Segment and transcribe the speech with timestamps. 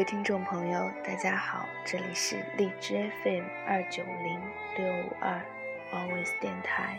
[0.00, 4.40] 位听众朋友，大家好，这里是荔枝 FM 二九零
[4.78, 5.38] 六五二
[5.92, 6.98] Always 电台，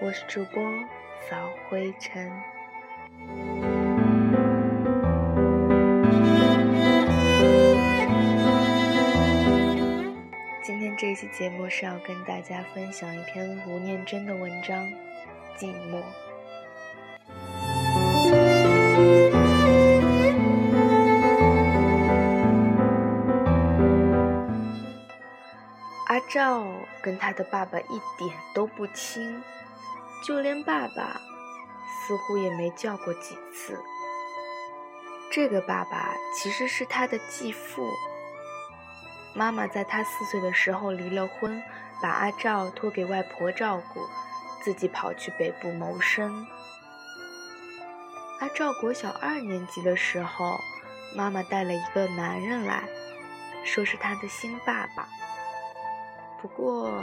[0.00, 0.62] 我是主播
[1.28, 2.30] 扫灰尘。
[10.62, 14.86] 今天这期节目是要跟大家分享一篇吴念真的文章
[15.58, 15.96] 《寂寞》。
[26.28, 26.62] 阿照
[27.00, 29.42] 跟他的爸爸一点都不亲，
[30.22, 31.18] 就连爸爸
[31.88, 33.82] 似乎也没叫过几次。
[35.32, 37.90] 这个爸爸其实是他的继父。
[39.32, 41.62] 妈妈在他四岁的时候离了婚，
[42.02, 44.06] 把阿照托给外婆照顾，
[44.62, 46.46] 自己跑去北部谋生。
[48.40, 50.60] 阿照国小二年级的时候，
[51.16, 52.84] 妈妈带了一个男人来，
[53.64, 55.08] 说是他的新爸爸。
[56.40, 57.02] 不过，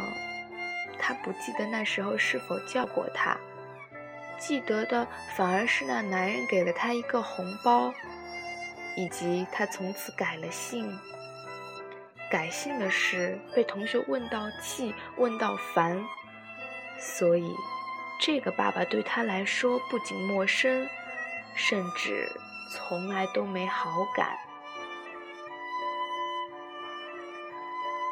[0.97, 3.37] 他不记得那时候是否叫过他，
[4.39, 7.93] 记得的反而是那男人给了他一个红包，
[8.95, 10.97] 以及他从此改了姓。
[12.31, 16.03] 改姓的事被同学问到气，问到烦，
[16.97, 17.53] 所以
[18.19, 20.87] 这个爸爸对他来说不仅陌生，
[21.53, 22.27] 甚至
[22.71, 24.37] 从来都没好感。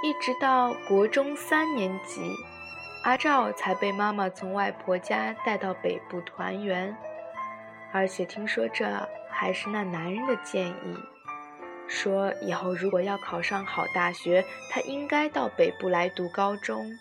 [0.03, 2.35] 一直到国中三年级，
[3.03, 6.93] 阿照才被妈妈从外婆家带到北部团圆，
[7.93, 8.85] 而且听说这
[9.29, 10.97] 还是那男人的建议，
[11.87, 16.91] 说以后如果要考上好大学，他应该到北部来读高中。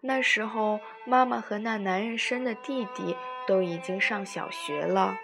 [0.00, 3.14] 那时候，妈妈和那男人生的弟弟
[3.46, 5.18] 都已经上小学了。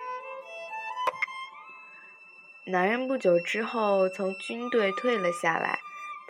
[2.66, 5.78] 男人不久之后从军队退了下来。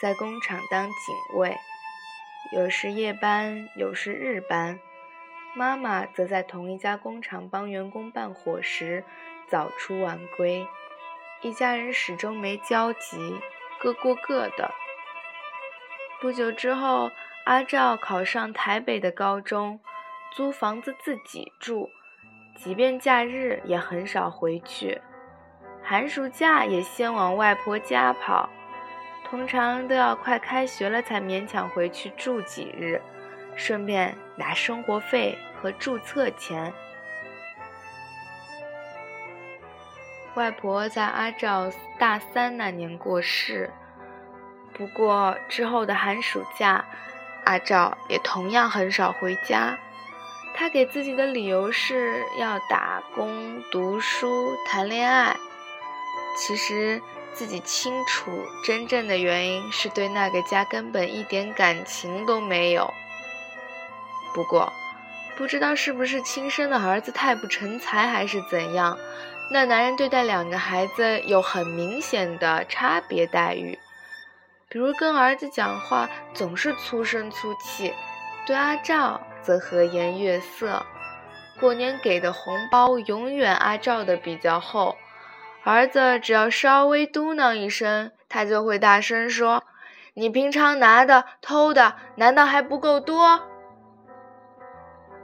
[0.02, 1.56] 在工厂当警卫，
[2.50, 4.80] 有时夜班，有时日班。
[5.54, 9.04] 妈妈则在同一家工厂帮员工办伙食，
[9.46, 10.66] 早出晚归。
[11.42, 13.41] 一家人始终没交集，
[13.78, 14.74] 各过各的。
[16.20, 17.12] 不久之后，
[17.44, 19.78] 阿照考上台北的高中，
[20.32, 21.88] 租房子自己住，
[22.56, 25.00] 即便假日也很少回去，
[25.80, 28.50] 寒暑假也先往外婆家跑。
[29.32, 33.00] 通常都要快开学了才勉强回去住几日，
[33.56, 36.70] 顺便拿生活费和注册钱。
[40.34, 43.71] 外婆在阿照大三那年过世，
[44.75, 46.84] 不过之后的寒暑假，
[47.47, 49.78] 阿照也同样很少回家。
[50.54, 55.34] 他给自己的理由是要打工、读书、谈恋爱。
[56.37, 57.00] 其实。
[57.32, 58.31] 自己清楚，
[58.65, 62.93] 真正的原因是对那个家根本一点感情都没有。
[64.34, 64.72] 不过，
[65.37, 68.98] 不知道是不是亲生的儿子太不成才，还是怎样，
[69.50, 73.78] 那男人对待两个孩子有很明显的差别待遇。
[74.69, 77.92] 比如跟儿子讲话总是粗声粗气，
[78.47, 80.84] 对阿照则和颜悦色。
[81.60, 84.97] 过年给的红包永远阿照的比较厚。
[85.64, 89.62] 儿子只要稍微嘟囔一声，他就会大声说
[90.14, 93.40] ：“你平常拿的、偷的，难道还不够多？”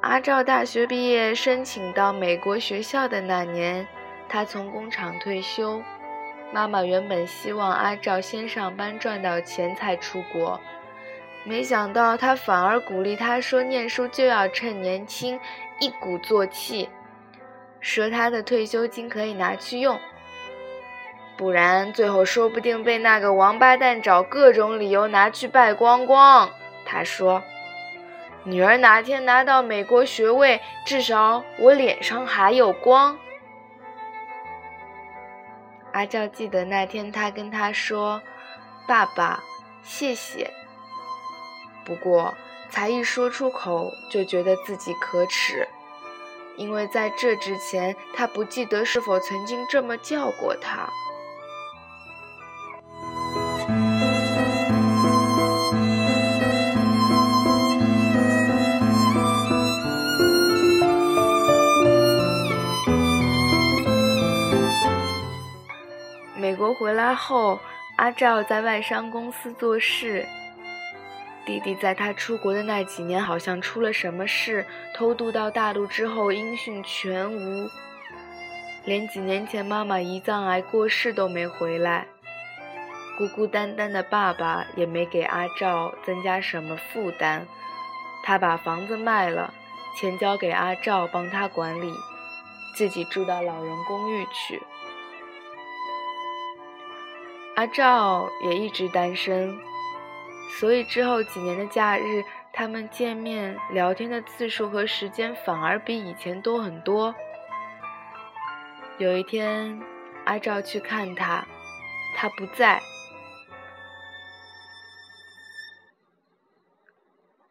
[0.00, 3.88] 阿照大学毕业申请到美国学校的那年，
[4.28, 5.82] 他从工厂退休。
[6.52, 10.60] 妈妈原本希望阿照先上班赚到钱才出国，
[11.44, 15.40] 没想到他反而鼓励他说：“念书就要趁年轻，
[15.80, 16.88] 一鼓作气，
[17.80, 19.98] 说他的退休金可以拿去用。”
[21.38, 26.50] 不然，最后说不定被那个王八蛋找各种理由拿去败光光。
[26.84, 27.44] 他说
[28.42, 33.16] ：“女儿哪天拿到美国学位，至少我脸上还有光。”
[35.94, 38.20] 阿娇记得那天，他跟他说
[38.88, 39.40] ：“爸爸，
[39.84, 40.50] 谢谢。”
[41.86, 42.34] 不过，
[42.68, 45.68] 才一说出口，就觉得自己可耻，
[46.56, 50.88] 因为在这之前，他不记得是否曾经这么叫过他。
[66.78, 67.58] 回来后，
[67.96, 70.24] 阿照在外商公司做事。
[71.44, 74.64] 弟弟在他出国的那几年，好像出了什么事，
[74.94, 77.68] 偷渡到大陆之后音讯全无。
[78.84, 82.06] 连几年前妈妈胰脏癌过世都没回来，
[83.18, 87.44] 孤孤单单的爸爸也没给阿照增加什么负担。
[88.22, 89.52] 他把房子卖了，
[89.96, 91.92] 钱交给阿照帮他管理，
[92.76, 94.62] 自己住到老人公寓去。
[97.58, 99.58] 阿照也一直单身，
[100.60, 102.22] 所以之后几年的假日，
[102.52, 107.12] 他们见面聊天的次数和时间反而比以前多很多。
[108.98, 109.82] 有一天，
[110.24, 111.48] 阿照去看他，
[112.14, 112.80] 他不在。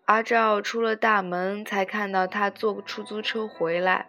[0.05, 4.07] 阿照出了大门，才看到他坐出租车回来，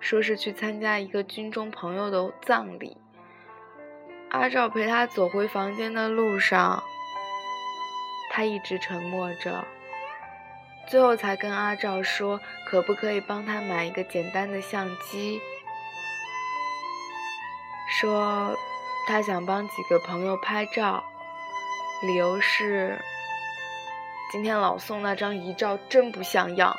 [0.00, 2.96] 说是去参加一个军中朋友的葬礼。
[4.34, 6.82] 阿照陪他走回房间的路上，
[8.32, 9.64] 他一直沉默着，
[10.88, 15.40] 最后才跟阿照说，可不可以帮他买一个简单的相机。
[17.88, 18.58] 说
[19.06, 21.04] 他想帮几个朋友拍照，
[22.02, 23.00] 理由是
[24.32, 26.76] 今天老宋那张遗照真不像样。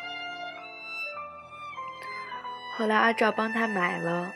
[2.77, 4.33] 后来阿照帮他买了，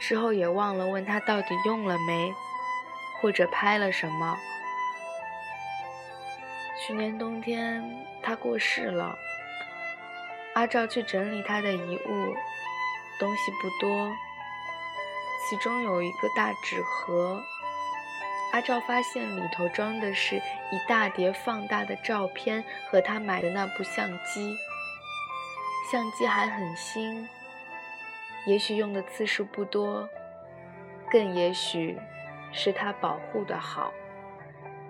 [0.00, 2.34] 之后也忘了问他到底用了没，
[3.20, 4.36] 或者拍了什么。
[6.80, 7.84] 去年冬天
[8.22, 9.16] 他过世了，
[10.54, 12.34] 阿照去整理他的遗物，
[13.18, 14.10] 东西不多。
[15.48, 17.42] 其中有一个大纸盒，
[18.52, 24.56] 阿照发现里头装的是一大叠放大的照片和他买的那部相机。
[25.90, 27.28] 相机还很新，
[28.46, 30.08] 也许用的次数不多，
[31.10, 31.98] 更也许
[32.52, 33.92] 是他保护的好，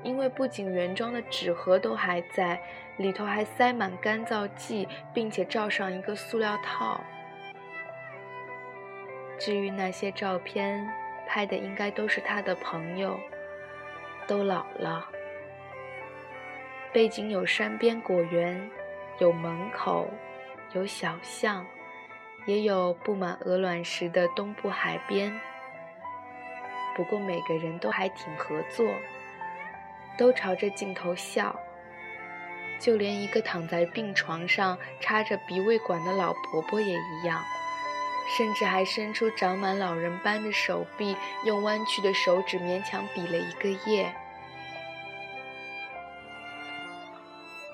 [0.03, 2.61] 因为不仅原装的纸盒都还在，
[2.97, 7.01] 里头还塞满干燥剂，并且罩上一个塑料套。
[9.39, 10.89] 至于那些照片，
[11.27, 13.19] 拍的应该都是他的朋友，
[14.27, 15.09] 都老了。
[16.93, 18.71] 背景有山边果园，
[19.19, 20.09] 有门口，
[20.73, 21.65] 有小巷，
[22.51, 25.41] 也有布满鹅卵石的东部海边。
[26.97, 28.93] 不过每个人都还挺合作，
[30.19, 31.55] 都朝着镜头笑，
[32.81, 37.41] 就连一个躺在病床上插着鼻胃管的老婆婆也一样。
[38.37, 44.13] 甚至还伸出长满老人斑的手臂，用弯曲的手指勉强比了一个耶。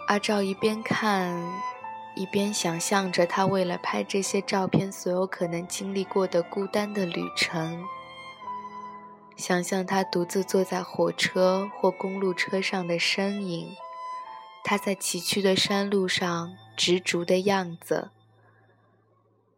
[0.08, 1.34] 阿照一边看，
[2.16, 7.84] 一边想象着他为了拍这些照片所有可能经历过的孤单的旅程，
[9.36, 13.76] 想象他独自坐在火车或公路车上的身影，
[14.64, 18.10] 他在崎岖的山路上执着的样子。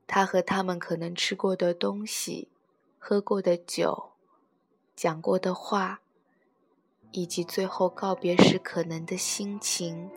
[0.08, 2.48] 他和他们可能吃过的东西、
[2.98, 4.14] 喝过的酒、
[4.96, 6.00] 讲过的话，
[7.12, 10.10] 以及最后告别时可能的心情。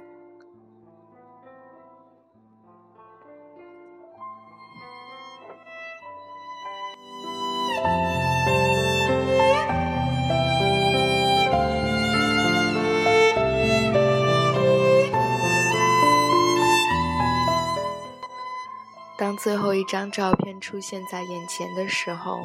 [19.71, 22.41] 后一张照片出现在眼前的时候，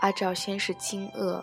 [0.00, 1.42] 阿照先是惊愕，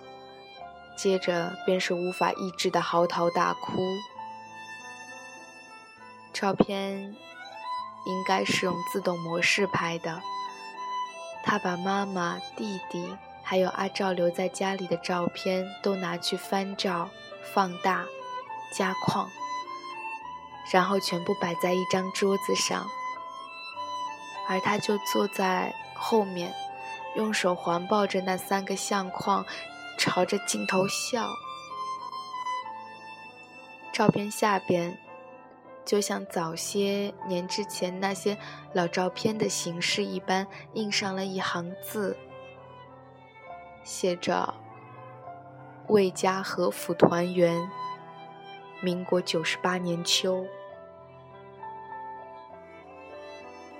[0.95, 3.81] 接着便是无法抑制的嚎啕大哭。
[6.31, 7.15] 照片
[8.05, 10.21] 应该是用自动模式拍的。
[11.43, 17.09] 他把妈妈、弟弟还有阿照留在家里的照片都拿去翻照、
[17.51, 18.05] 放大、
[18.77, 19.27] 加框，
[20.71, 22.85] 然后全部摆在一张桌子上。
[24.51, 26.53] 而他就坐在后面，
[27.15, 29.45] 用手环抱着那三个相框，
[29.97, 31.29] 朝着镜头笑。
[33.93, 34.97] 照片下边，
[35.85, 38.37] 就像早些年之前那些
[38.73, 42.17] 老照片的形式一般，印上了一行字，
[43.85, 44.53] 写着
[45.87, 47.71] “魏家和府团圆，
[48.81, 50.45] 民国九十八年秋”。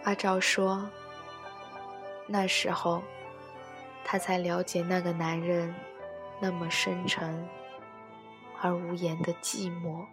[0.04, 0.90] 阿照说
[2.28, 3.04] ：“那时候，
[4.04, 5.74] 他才了解那个男人
[6.40, 7.48] 那么深沉
[8.62, 10.06] 而无言的寂寞。”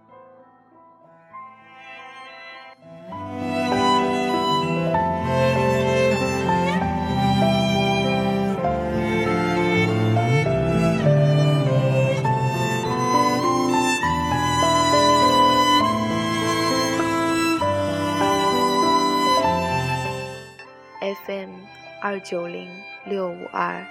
[22.09, 22.67] 二九零
[23.05, 23.85] 六五二。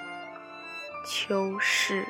[1.06, 2.04] 秋逝。